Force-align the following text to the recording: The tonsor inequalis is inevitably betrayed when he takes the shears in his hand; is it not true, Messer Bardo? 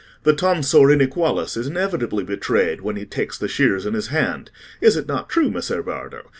The 0.23 0.33
tonsor 0.33 0.89
inequalis 0.89 1.55
is 1.55 1.67
inevitably 1.67 2.23
betrayed 2.23 2.81
when 2.81 2.95
he 2.95 3.05
takes 3.05 3.37
the 3.37 3.47
shears 3.47 3.85
in 3.85 3.93
his 3.93 4.07
hand; 4.07 4.49
is 4.81 4.97
it 4.97 5.07
not 5.07 5.29
true, 5.29 5.51
Messer 5.51 5.83
Bardo? 5.83 6.23